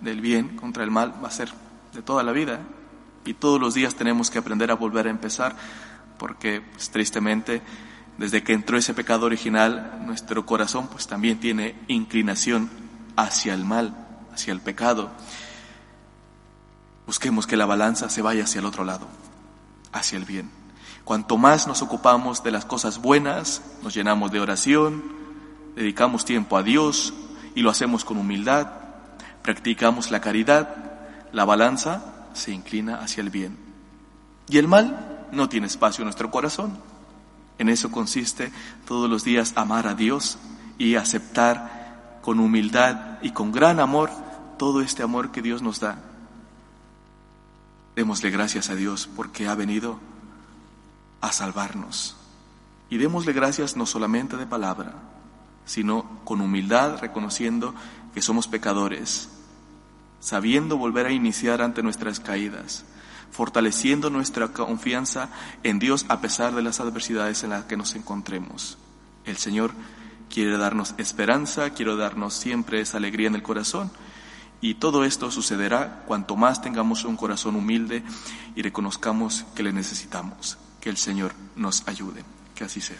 del 0.00 0.20
bien 0.20 0.56
contra 0.56 0.84
el 0.84 0.90
mal 0.90 1.14
va 1.22 1.28
a 1.28 1.32
ser 1.32 1.50
de 1.92 2.02
toda 2.02 2.22
la 2.22 2.32
vida. 2.32 2.60
Y 3.24 3.34
todos 3.34 3.60
los 3.60 3.74
días 3.74 3.94
tenemos 3.94 4.30
que 4.30 4.38
aprender 4.38 4.70
a 4.70 4.74
volver 4.74 5.06
a 5.06 5.10
empezar 5.10 5.54
porque 6.18 6.60
pues, 6.60 6.90
tristemente 6.90 7.62
desde 8.18 8.42
que 8.42 8.52
entró 8.52 8.76
ese 8.76 8.94
pecado 8.94 9.26
original, 9.26 10.02
nuestro 10.06 10.44
corazón 10.46 10.88
pues 10.88 11.06
también 11.06 11.40
tiene 11.40 11.74
inclinación 11.88 12.70
hacia 13.16 13.54
el 13.54 13.64
mal, 13.64 13.96
hacia 14.32 14.52
el 14.52 14.60
pecado. 14.60 15.10
Busquemos 17.06 17.46
que 17.46 17.56
la 17.56 17.66
balanza 17.66 18.08
se 18.08 18.22
vaya 18.22 18.44
hacia 18.44 18.60
el 18.60 18.66
otro 18.66 18.84
lado, 18.84 19.06
hacia 19.92 20.18
el 20.18 20.24
bien. 20.24 20.50
Cuanto 21.04 21.36
más 21.36 21.66
nos 21.66 21.82
ocupamos 21.82 22.44
de 22.44 22.52
las 22.52 22.64
cosas 22.64 22.98
buenas, 22.98 23.62
nos 23.82 23.94
llenamos 23.94 24.30
de 24.30 24.40
oración, 24.40 25.02
dedicamos 25.74 26.24
tiempo 26.24 26.56
a 26.56 26.62
Dios 26.62 27.12
y 27.54 27.62
lo 27.62 27.70
hacemos 27.70 28.04
con 28.04 28.18
humildad, 28.18 28.68
practicamos 29.42 30.10
la 30.10 30.20
caridad, 30.20 30.76
la 31.32 31.44
balanza 31.44 32.04
se 32.34 32.52
inclina 32.52 33.00
hacia 33.00 33.20
el 33.20 33.30
bien. 33.30 33.58
Y 34.48 34.58
el 34.58 34.68
mal 34.68 35.26
no 35.32 35.48
tiene 35.48 35.66
espacio 35.66 36.02
en 36.02 36.06
nuestro 36.06 36.30
corazón. 36.30 36.78
En 37.58 37.68
eso 37.68 37.90
consiste 37.90 38.52
todos 38.86 39.10
los 39.10 39.24
días 39.24 39.52
amar 39.56 39.86
a 39.86 39.94
Dios 39.94 40.38
y 40.78 40.94
aceptar 40.94 42.18
con 42.22 42.38
humildad 42.38 43.18
y 43.22 43.30
con 43.30 43.50
gran 43.50 43.80
amor 43.80 44.10
todo 44.58 44.80
este 44.80 45.02
amor 45.02 45.32
que 45.32 45.42
Dios 45.42 45.62
nos 45.62 45.80
da. 45.80 45.98
Démosle 47.96 48.30
gracias 48.30 48.70
a 48.70 48.74
Dios 48.74 49.08
porque 49.14 49.48
ha 49.48 49.54
venido 49.54 49.98
a 51.20 51.32
salvarnos. 51.32 52.16
Y 52.90 52.98
démosle 52.98 53.32
gracias 53.32 53.76
no 53.76 53.86
solamente 53.86 54.36
de 54.36 54.46
palabra, 54.46 54.94
sino 55.64 56.20
con 56.24 56.40
humildad 56.40 56.98
reconociendo 57.00 57.74
que 58.14 58.22
somos 58.22 58.48
pecadores, 58.48 59.28
sabiendo 60.20 60.76
volver 60.76 61.06
a 61.06 61.12
iniciar 61.12 61.62
ante 61.62 61.82
nuestras 61.82 62.20
caídas, 62.20 62.84
fortaleciendo 63.30 64.10
nuestra 64.10 64.48
confianza 64.48 65.30
en 65.62 65.78
Dios 65.78 66.04
a 66.08 66.20
pesar 66.20 66.54
de 66.54 66.62
las 66.62 66.80
adversidades 66.80 67.44
en 67.44 67.50
las 67.50 67.64
que 67.64 67.76
nos 67.76 67.94
encontremos. 67.94 68.76
El 69.24 69.36
Señor 69.36 69.72
quiere 70.28 70.56
darnos 70.58 70.94
esperanza, 70.98 71.70
quiere 71.70 71.96
darnos 71.96 72.34
siempre 72.34 72.80
esa 72.80 72.98
alegría 72.98 73.28
en 73.28 73.34
el 73.34 73.42
corazón. 73.42 73.90
Y 74.62 74.74
todo 74.74 75.04
esto 75.04 75.30
sucederá 75.32 76.04
cuanto 76.06 76.36
más 76.36 76.62
tengamos 76.62 77.04
un 77.04 77.16
corazón 77.16 77.56
humilde 77.56 78.04
y 78.54 78.62
reconozcamos 78.62 79.44
que 79.56 79.64
le 79.64 79.72
necesitamos. 79.72 80.56
Que 80.80 80.88
el 80.88 80.96
Señor 80.96 81.32
nos 81.56 81.86
ayude. 81.88 82.24
Que 82.54 82.64
así 82.64 82.80
sea. 82.80 82.98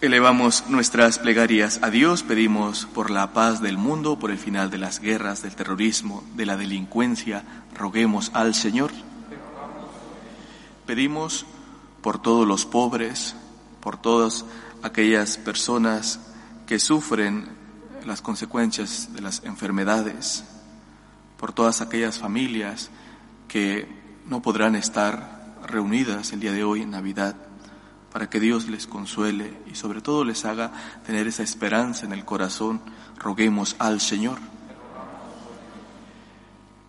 Elevamos 0.00 0.64
nuestras 0.68 1.18
plegarias 1.18 1.80
a 1.82 1.90
Dios, 1.90 2.22
pedimos 2.22 2.86
por 2.86 3.10
la 3.10 3.32
paz 3.32 3.60
del 3.60 3.78
mundo, 3.78 4.18
por 4.18 4.30
el 4.30 4.38
final 4.38 4.70
de 4.70 4.78
las 4.78 5.00
guerras, 5.00 5.42
del 5.42 5.56
terrorismo, 5.56 6.22
de 6.34 6.46
la 6.46 6.56
delincuencia, 6.56 7.44
roguemos 7.74 8.30
al 8.34 8.54
Señor. 8.54 8.92
Pedimos 10.86 11.46
por 12.00 12.22
todos 12.22 12.46
los 12.46 12.64
pobres, 12.64 13.34
por 13.80 14.00
todas 14.00 14.44
aquellas 14.82 15.36
personas 15.36 16.20
que 16.66 16.78
sufren 16.78 17.57
las 18.08 18.22
consecuencias 18.22 19.10
de 19.12 19.20
las 19.20 19.44
enfermedades, 19.44 20.42
por 21.36 21.52
todas 21.52 21.82
aquellas 21.82 22.18
familias 22.18 22.90
que 23.46 23.86
no 24.26 24.40
podrán 24.40 24.74
estar 24.74 25.58
reunidas 25.66 26.32
el 26.32 26.40
día 26.40 26.52
de 26.52 26.64
hoy 26.64 26.82
en 26.82 26.90
Navidad, 26.90 27.36
para 28.10 28.30
que 28.30 28.40
Dios 28.40 28.66
les 28.68 28.86
consuele 28.86 29.54
y 29.70 29.74
sobre 29.74 30.00
todo 30.00 30.24
les 30.24 30.46
haga 30.46 30.72
tener 31.04 31.26
esa 31.26 31.42
esperanza 31.42 32.06
en 32.06 32.12
el 32.12 32.24
corazón, 32.24 32.80
roguemos 33.18 33.76
al 33.78 34.00
Señor. 34.00 34.38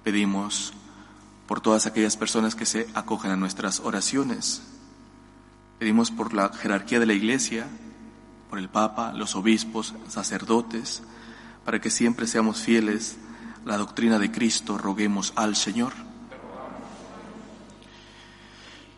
Pedimos 0.04 0.74
por 1.48 1.60
todas 1.60 1.86
aquellas 1.86 2.16
personas 2.16 2.56
que 2.56 2.66
se 2.66 2.88
acogen 2.94 3.32
a 3.32 3.36
nuestras 3.36 3.82
oraciones. 3.82 4.62
Pedimos 5.80 6.12
por 6.12 6.34
la 6.34 6.50
jerarquía 6.50 7.00
de 7.00 7.06
la 7.06 7.14
Iglesia, 7.14 7.68
por 8.50 8.60
el 8.60 8.70
Papa, 8.70 9.14
los 9.14 9.36
obispos, 9.36 9.94
sacerdotes, 10.08 11.04
para 11.66 11.80
que 11.80 11.92
siempre 11.92 12.28
seamos 12.28 12.62
fieles 12.62 13.18
a 13.66 13.70
la 13.70 13.78
doctrina 13.78 14.18
de 14.18 14.32
Cristo, 14.32 14.78
roguemos 14.78 15.34
al 15.36 15.56
Señor. 15.56 15.94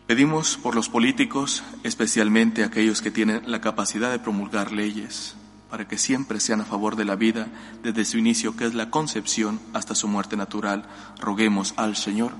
Pedimos 0.06 0.56
por 0.56 0.74
los 0.74 0.88
políticos, 0.88 1.62
especialmente 1.84 2.64
aquellos 2.64 3.02
que 3.02 3.10
tienen 3.10 3.50
la 3.50 3.60
capacidad 3.60 4.10
de 4.10 4.18
promulgar 4.18 4.72
leyes, 4.72 5.36
para 5.70 5.88
que 5.88 5.96
siempre 5.96 6.40
sean 6.40 6.60
a 6.60 6.66
favor 6.66 6.96
de 6.96 7.04
la 7.04 7.16
vida 7.16 7.46
desde 7.82 8.04
su 8.04 8.18
inicio, 8.18 8.56
que 8.56 8.66
es 8.66 8.74
la 8.74 8.90
concepción, 8.90 9.60
hasta 9.72 9.94
su 9.94 10.08
muerte 10.08 10.36
natural. 10.36 10.84
Roguemos 11.18 11.72
al 11.76 11.96
Señor. 11.96 12.32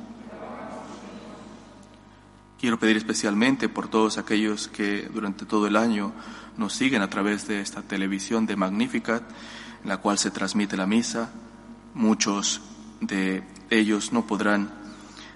Quiero 2.63 2.79
pedir 2.79 2.97
especialmente 2.97 3.69
por 3.69 3.89
todos 3.89 4.19
aquellos 4.19 4.69
que 4.69 5.11
durante 5.13 5.45
todo 5.47 5.67
el 5.67 5.75
año 5.75 6.13
nos 6.57 6.73
siguen 6.73 7.03
a 7.03 7.11
través 7.11 7.49
de 7.49 7.61
esta 7.61 7.83
televisión 7.83 8.47
de 8.47 8.55
Magnificat, 8.55 9.25
en 9.83 9.89
la 9.89 9.97
cual 9.97 10.17
se 10.17 10.31
transmite 10.31 10.77
la 10.77 10.87
misa. 10.87 11.33
Muchos 11.93 12.61
de 13.01 13.43
ellos 13.69 14.13
no 14.13 14.29
podrán 14.29 14.73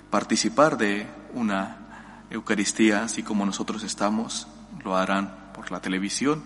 participar 0.08 0.78
de 0.78 1.08
una 1.34 2.22
Eucaristía 2.30 3.02
así 3.02 3.24
como 3.24 3.44
nosotros 3.44 3.82
estamos, 3.82 4.46
lo 4.84 4.96
harán 4.96 5.50
por 5.52 5.72
la 5.72 5.80
televisión. 5.80 6.44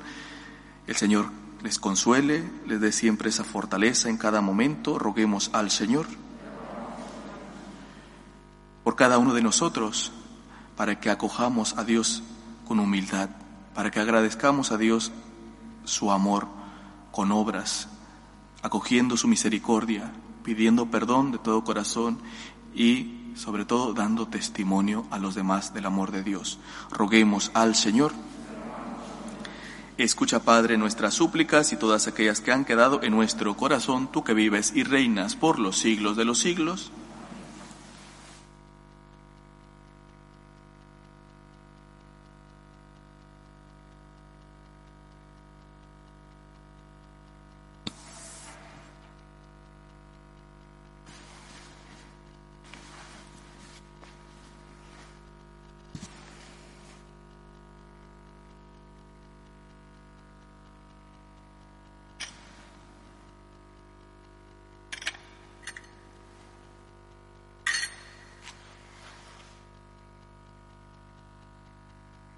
El 0.86 0.96
Señor 0.96 1.26
les 1.62 1.78
consuele, 1.78 2.42
les 2.66 2.80
dé 2.80 2.90
siempre 2.92 3.28
esa 3.28 3.44
fortaleza 3.44 4.08
en 4.08 4.16
cada 4.16 4.40
momento. 4.40 4.98
Roguemos 4.98 5.50
al 5.52 5.70
Señor 5.70 6.06
por 8.82 8.96
cada 8.96 9.18
uno 9.18 9.34
de 9.34 9.42
nosotros 9.42 10.14
para 10.80 10.98
que 10.98 11.10
acojamos 11.10 11.76
a 11.76 11.84
Dios 11.84 12.22
con 12.66 12.80
humildad, 12.80 13.28
para 13.74 13.90
que 13.90 14.00
agradezcamos 14.00 14.72
a 14.72 14.78
Dios 14.78 15.12
su 15.84 16.10
amor 16.10 16.48
con 17.12 17.32
obras, 17.32 17.88
acogiendo 18.62 19.18
su 19.18 19.28
misericordia, 19.28 20.10
pidiendo 20.42 20.86
perdón 20.86 21.32
de 21.32 21.38
todo 21.38 21.64
corazón 21.64 22.18
y 22.74 23.32
sobre 23.34 23.66
todo 23.66 23.92
dando 23.92 24.28
testimonio 24.28 25.04
a 25.10 25.18
los 25.18 25.34
demás 25.34 25.74
del 25.74 25.84
amor 25.84 26.12
de 26.12 26.22
Dios. 26.22 26.58
Roguemos 26.90 27.50
al 27.52 27.74
Señor. 27.74 28.12
Escucha, 29.98 30.44
Padre, 30.44 30.78
nuestras 30.78 31.12
súplicas 31.12 31.74
y 31.74 31.76
todas 31.76 32.08
aquellas 32.08 32.40
que 32.40 32.52
han 32.52 32.64
quedado 32.64 33.02
en 33.02 33.12
nuestro 33.12 33.54
corazón, 33.54 34.10
tú 34.10 34.24
que 34.24 34.32
vives 34.32 34.72
y 34.74 34.84
reinas 34.84 35.36
por 35.36 35.58
los 35.58 35.76
siglos 35.76 36.16
de 36.16 36.24
los 36.24 36.38
siglos. 36.38 36.90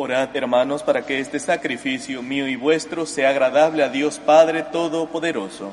Orad, 0.00 0.28
hermanos, 0.36 0.84
para 0.84 1.04
que 1.04 1.18
este 1.18 1.40
sacrificio 1.40 2.22
mío 2.22 2.46
y 2.46 2.54
vuestro 2.54 3.04
sea 3.04 3.30
agradable 3.30 3.82
a 3.82 3.88
Dios 3.88 4.20
Padre 4.20 4.62
Todopoderoso. 4.62 5.72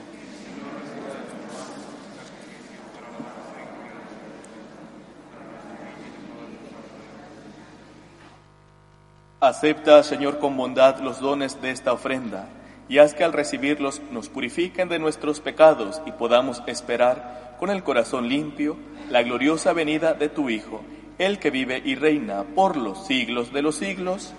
Acepta, 9.39 10.01
Señor, 10.01 10.39
con 10.39 10.57
bondad 10.57 11.01
los 11.01 11.19
dones 11.19 11.61
de 11.61 11.69
esta 11.69 11.93
ofrenda, 11.93 12.47
y 12.89 12.97
haz 12.97 13.13
que 13.13 13.23
al 13.23 13.31
recibirlos 13.31 14.01
nos 14.09 14.29
purifiquen 14.29 14.89
de 14.89 14.97
nuestros 14.97 15.39
pecados 15.39 16.01
y 16.07 16.11
podamos 16.11 16.63
esperar 16.65 17.57
con 17.59 17.69
el 17.69 17.83
corazón 17.83 18.27
limpio 18.27 18.75
la 19.11 19.21
gloriosa 19.21 19.71
venida 19.73 20.15
de 20.15 20.29
tu 20.29 20.49
Hijo 20.49 20.81
el 21.17 21.39
que 21.39 21.49
vive 21.49 21.81
y 21.83 21.95
reina 21.95 22.43
por 22.43 22.75
los 22.75 23.05
siglos 23.07 23.53
de 23.53 23.61
los 23.61 23.75
siglos. 23.75 24.33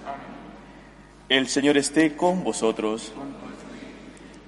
El 1.28 1.48
Señor 1.48 1.76
esté 1.76 2.16
con 2.16 2.44
vosotros. 2.44 3.12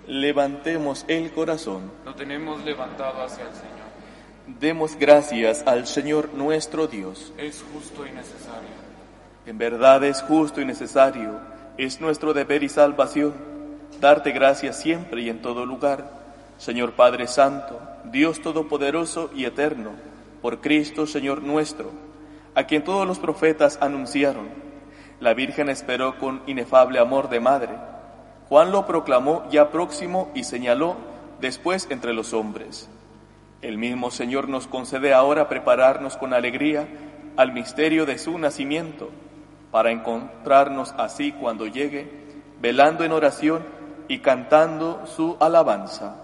Levantemos 0.06 1.04
el 1.08 1.32
corazón. 1.32 1.90
Lo 2.04 2.14
tenemos 2.14 2.64
levantado 2.64 3.22
hacia 3.22 3.44
el 3.44 3.54
Señor. 3.54 3.78
Demos 4.60 4.96
gracias 4.96 5.62
al 5.66 5.86
Señor 5.86 6.32
nuestro 6.34 6.86
Dios. 6.86 7.32
Es 7.36 7.64
justo 7.72 8.06
y 8.06 8.12
necesario. 8.12 8.68
En 9.46 9.58
verdad 9.58 10.04
es 10.04 10.22
justo 10.22 10.60
y 10.60 10.64
necesario. 10.64 11.40
Es 11.76 12.00
nuestro 12.00 12.34
deber 12.34 12.62
y 12.62 12.68
salvación 12.68 13.34
darte 14.00 14.32
gracias 14.32 14.80
siempre 14.80 15.22
y 15.22 15.30
en 15.30 15.42
todo 15.42 15.66
lugar. 15.66 16.18
Señor 16.58 16.92
Padre 16.92 17.26
Santo, 17.26 17.80
Dios 18.04 18.40
Todopoderoso 18.42 19.30
y 19.34 19.44
Eterno, 19.44 19.92
por 20.42 20.60
Cristo 20.60 21.06
Señor 21.06 21.42
nuestro 21.42 22.07
a 22.58 22.64
quien 22.64 22.82
todos 22.82 23.06
los 23.06 23.20
profetas 23.20 23.78
anunciaron. 23.80 24.48
La 25.20 25.32
Virgen 25.32 25.68
esperó 25.68 26.18
con 26.18 26.42
inefable 26.48 26.98
amor 26.98 27.28
de 27.28 27.38
madre. 27.38 27.70
Juan 28.48 28.72
lo 28.72 28.84
proclamó 28.84 29.48
ya 29.48 29.70
próximo 29.70 30.32
y 30.34 30.42
señaló 30.42 30.96
después 31.40 31.86
entre 31.88 32.12
los 32.14 32.32
hombres. 32.32 32.90
El 33.62 33.78
mismo 33.78 34.10
Señor 34.10 34.48
nos 34.48 34.66
concede 34.66 35.14
ahora 35.14 35.48
prepararnos 35.48 36.16
con 36.16 36.34
alegría 36.34 36.88
al 37.36 37.52
misterio 37.52 38.06
de 38.06 38.18
su 38.18 38.36
nacimiento, 38.38 39.08
para 39.70 39.92
encontrarnos 39.92 40.96
así 40.98 41.30
cuando 41.30 41.68
llegue, 41.68 42.10
velando 42.60 43.04
en 43.04 43.12
oración 43.12 43.62
y 44.08 44.18
cantando 44.18 45.06
su 45.06 45.36
alabanza. 45.38 46.16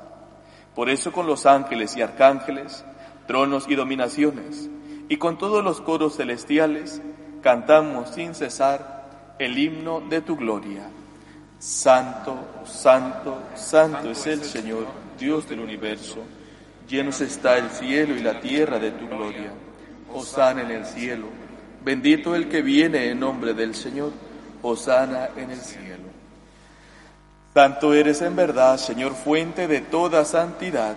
Por 0.75 0.90
eso 0.90 1.12
con 1.12 1.29
los 1.29 1.47
ángeles 1.47 1.97
y 1.97 2.03
arcángeles, 2.03 2.85
tronos 3.29 3.66
y 3.68 3.77
dominaciones, 3.77 4.68
y 5.09 5.17
con 5.17 5.38
todos 5.38 5.62
los 5.62 5.81
coros 5.81 6.17
celestiales 6.17 7.01
cantamos 7.43 8.11
sin 8.11 8.35
cesar 8.35 9.35
el 9.38 9.59
himno 9.59 10.01
de 10.01 10.21
tu 10.21 10.37
gloria. 10.37 10.88
Santo, 11.59 12.37
santo, 12.64 13.43
santo 13.55 14.11
es 14.11 14.27
el 14.27 14.43
Señor, 14.43 14.87
Dios 15.19 15.49
del 15.49 15.61
universo. 15.61 16.19
Llenos 16.88 17.21
está 17.21 17.57
el 17.57 17.71
cielo 17.71 18.14
y 18.14 18.23
la 18.23 18.40
tierra 18.40 18.79
de 18.79 18.90
tu 18.93 19.09
gloria. 19.09 19.53
Osana 20.12 20.62
en 20.62 20.71
el 20.71 20.85
cielo. 20.85 21.27
Bendito 21.85 22.35
el 22.35 22.49
que 22.49 22.62
viene 22.62 23.11
en 23.11 23.21
nombre 23.21 23.55
del 23.55 23.75
Señor. 23.75 24.12
Osana 24.62 25.31
en 25.37 25.51
el 25.51 25.61
cielo. 25.61 26.05
Tanto 27.53 27.95
eres 27.95 28.21
en 28.21 28.35
verdad, 28.37 28.77
Señor, 28.79 29.14
fuente 29.14 29.69
de 29.69 29.81
toda 29.81 30.25
santidad. 30.25 30.97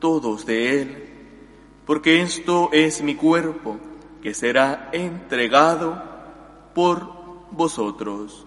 todos 0.00 0.46
de 0.46 0.80
él, 0.82 1.08
porque 1.86 2.22
esto 2.22 2.70
es 2.72 3.02
mi 3.02 3.14
cuerpo 3.14 3.78
que 4.22 4.34
será 4.34 4.90
entregado 4.92 6.02
por 6.74 7.08
vosotros. 7.52 8.46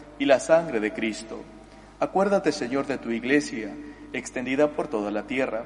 y 0.21 0.25
la 0.25 0.39
sangre 0.39 0.79
de 0.79 0.93
Cristo. 0.93 1.41
Acuérdate, 1.99 2.51
Señor, 2.51 2.85
de 2.85 2.99
tu 2.99 3.09
iglesia, 3.09 3.73
extendida 4.13 4.67
por 4.67 4.87
toda 4.87 5.09
la 5.09 5.23
tierra, 5.23 5.63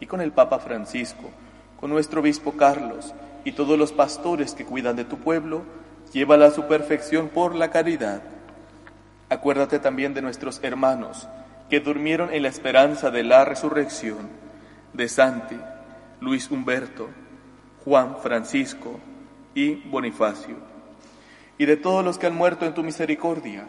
y 0.00 0.06
con 0.06 0.22
el 0.22 0.32
Papa 0.32 0.60
Francisco, 0.60 1.30
con 1.78 1.90
nuestro 1.90 2.22
obispo 2.22 2.52
Carlos, 2.52 3.12
y 3.44 3.52
todos 3.52 3.78
los 3.78 3.92
pastores 3.92 4.54
que 4.54 4.64
cuidan 4.64 4.96
de 4.96 5.04
tu 5.04 5.18
pueblo, 5.18 5.62
llévala 6.10 6.46
a 6.46 6.50
su 6.52 6.66
perfección 6.66 7.28
por 7.28 7.54
la 7.54 7.68
caridad. 7.68 8.22
Acuérdate 9.28 9.78
también 9.78 10.14
de 10.14 10.22
nuestros 10.22 10.58
hermanos, 10.62 11.28
que 11.68 11.80
durmieron 11.80 12.32
en 12.32 12.44
la 12.44 12.48
esperanza 12.48 13.10
de 13.10 13.24
la 13.24 13.44
resurrección, 13.44 14.30
de 14.94 15.06
Santi, 15.10 15.58
Luis 16.22 16.50
Humberto, 16.50 17.10
Juan 17.84 18.16
Francisco 18.22 19.00
y 19.54 19.74
Bonifacio, 19.90 20.56
y 21.58 21.66
de 21.66 21.76
todos 21.76 22.02
los 22.02 22.16
que 22.16 22.26
han 22.26 22.34
muerto 22.34 22.64
en 22.64 22.72
tu 22.72 22.82
misericordia 22.82 23.68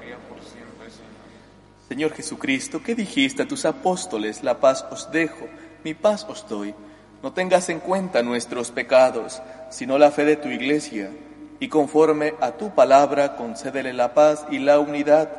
Señor 1.91 2.13
Jesucristo, 2.13 2.81
¿qué 2.81 2.95
dijiste 2.95 3.43
a 3.43 3.47
tus 3.49 3.65
apóstoles? 3.65 4.45
La 4.45 4.61
paz 4.61 4.85
os 4.91 5.11
dejo, 5.11 5.49
mi 5.83 5.93
paz 5.93 6.25
os 6.29 6.47
doy. 6.47 6.73
No 7.21 7.33
tengas 7.33 7.67
en 7.67 7.81
cuenta 7.81 8.23
nuestros 8.23 8.71
pecados, 8.71 9.41
sino 9.69 9.97
la 9.97 10.09
fe 10.09 10.23
de 10.23 10.37
tu 10.37 10.47
iglesia, 10.47 11.11
y 11.59 11.67
conforme 11.67 12.33
a 12.39 12.53
tu 12.53 12.73
palabra 12.73 13.35
concédele 13.35 13.91
la 13.91 14.13
paz 14.13 14.45
y 14.49 14.59
la 14.59 14.79
unidad, 14.79 15.33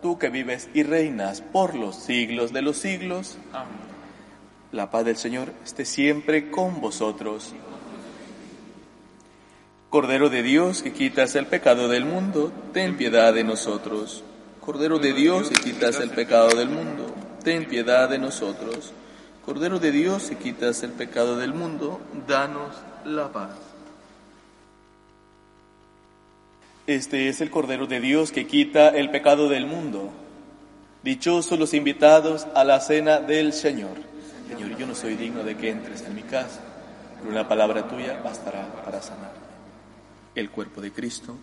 tú 0.00 0.16
que 0.16 0.28
vives 0.28 0.68
y 0.74 0.84
reinas 0.84 1.40
por 1.40 1.74
los 1.74 1.96
siglos 1.96 2.52
de 2.52 2.62
los 2.62 2.76
siglos. 2.76 3.36
Amén. 3.52 3.72
La 4.70 4.92
paz 4.92 5.04
del 5.04 5.16
Señor 5.16 5.52
esté 5.64 5.84
siempre 5.84 6.52
con 6.52 6.80
vosotros. 6.80 7.52
Cordero 9.88 10.30
de 10.30 10.44
Dios, 10.44 10.84
que 10.84 10.92
quitas 10.92 11.34
el 11.34 11.46
pecado 11.46 11.88
del 11.88 12.04
mundo, 12.04 12.52
ten 12.72 12.96
piedad 12.96 13.34
de 13.34 13.42
nosotros. 13.42 14.22
Cordero 14.60 14.98
de 14.98 15.14
Dios, 15.14 15.48
que 15.48 15.54
quitas 15.54 15.98
el 16.00 16.10
pecado 16.10 16.54
del 16.54 16.68
mundo, 16.68 17.14
ten 17.42 17.66
piedad 17.66 18.10
de 18.10 18.18
nosotros. 18.18 18.92
Cordero 19.44 19.78
de 19.78 19.90
Dios, 19.90 20.28
que 20.28 20.36
quitas 20.36 20.82
el 20.82 20.90
pecado 20.92 21.36
del 21.36 21.54
mundo, 21.54 21.98
danos 22.28 22.76
la 23.06 23.32
paz. 23.32 23.56
Este 26.86 27.28
es 27.28 27.40
el 27.40 27.50
Cordero 27.50 27.86
de 27.86 28.00
Dios 28.00 28.32
que 28.32 28.46
quita 28.46 28.88
el 28.90 29.10
pecado 29.10 29.48
del 29.48 29.66
mundo. 29.66 30.10
Dichosos 31.02 31.58
los 31.58 31.72
invitados 31.72 32.46
a 32.54 32.62
la 32.62 32.80
cena 32.80 33.18
del 33.20 33.54
Señor. 33.54 33.96
Señor, 34.48 34.76
yo 34.76 34.86
no 34.86 34.94
soy 34.94 35.14
digno 35.14 35.42
de 35.42 35.56
que 35.56 35.70
entres 35.70 36.02
en 36.02 36.14
mi 36.14 36.22
casa, 36.22 36.60
pero 37.18 37.30
una 37.30 37.48
palabra 37.48 37.88
tuya 37.88 38.20
bastará 38.22 38.66
para 38.84 39.00
sanar. 39.00 39.32
El 40.34 40.50
cuerpo 40.50 40.82
de 40.82 40.92
Cristo 40.92 41.36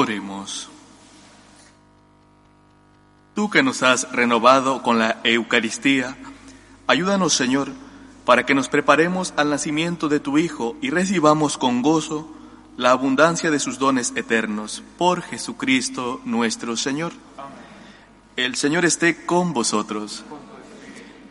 Oremos. 0.00 0.70
Tú 3.34 3.50
que 3.50 3.62
nos 3.62 3.82
has 3.82 4.10
renovado 4.12 4.82
con 4.82 4.98
la 4.98 5.20
Eucaristía, 5.24 6.16
ayúdanos, 6.86 7.34
Señor, 7.34 7.68
para 8.24 8.46
que 8.46 8.54
nos 8.54 8.70
preparemos 8.70 9.34
al 9.36 9.50
nacimiento 9.50 10.08
de 10.08 10.18
tu 10.18 10.38
Hijo 10.38 10.74
y 10.80 10.88
recibamos 10.88 11.58
con 11.58 11.82
gozo 11.82 12.26
la 12.78 12.92
abundancia 12.92 13.50
de 13.50 13.60
sus 13.60 13.78
dones 13.78 14.14
eternos. 14.16 14.82
Por 14.96 15.20
Jesucristo 15.20 16.22
nuestro 16.24 16.78
Señor. 16.78 17.12
El 18.36 18.54
Señor 18.54 18.86
esté 18.86 19.26
con 19.26 19.52
vosotros. 19.52 20.24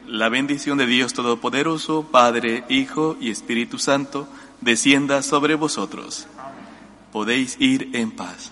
La 0.05 0.29
bendición 0.29 0.77
de 0.77 0.85
Dios 0.85 1.13
Todopoderoso, 1.13 2.03
Padre, 2.03 2.65
Hijo 2.69 3.17
y 3.19 3.31
Espíritu 3.31 3.79
Santo, 3.79 4.27
descienda 4.61 5.23
sobre 5.23 5.55
vosotros 5.55 6.27
podéis 7.11 7.57
ir 7.59 7.89
en 7.93 8.11
paz. 8.11 8.51